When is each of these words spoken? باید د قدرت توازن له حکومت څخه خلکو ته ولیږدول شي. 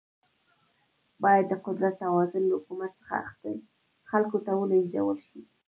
باید 1.23 1.45
د 1.49 1.53
قدرت 1.65 1.93
توازن 2.03 2.43
له 2.47 2.55
حکومت 2.59 2.91
څخه 2.99 3.17
خلکو 4.09 4.37
ته 4.45 4.51
ولیږدول 4.55 5.17
شي. 5.27 5.39